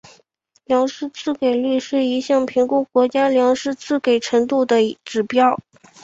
[0.65, 5.59] 粮食自给率是一项评估国家粮食自给程度的指标。